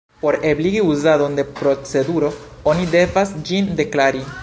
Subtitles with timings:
[0.21, 2.33] Por ebligi uzadon de proceduro
[2.73, 4.31] oni devas ĝin "deklari".